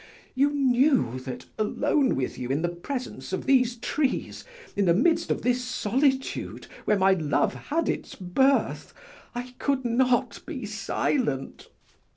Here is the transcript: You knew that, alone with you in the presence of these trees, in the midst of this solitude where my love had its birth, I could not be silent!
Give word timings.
You 0.33 0.49
knew 0.51 1.19
that, 1.19 1.45
alone 1.59 2.15
with 2.15 2.39
you 2.39 2.49
in 2.49 2.63
the 2.63 2.69
presence 2.69 3.33
of 3.33 3.45
these 3.45 3.75
trees, 3.75 4.43
in 4.75 4.85
the 4.85 4.95
midst 4.95 5.29
of 5.29 5.43
this 5.43 5.63
solitude 5.63 6.65
where 6.85 6.97
my 6.97 7.11
love 7.11 7.53
had 7.69 7.87
its 7.87 8.15
birth, 8.15 8.95
I 9.35 9.53
could 9.59 9.85
not 9.85 10.43
be 10.47 10.65
silent! 10.65 11.67